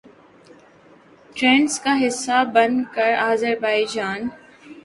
trends 1.35 1.79
کا 1.79 1.93
حصہ 2.01 2.43
بن 2.53 2.83
کر 2.93 3.13
آذربائیجان 3.19 4.27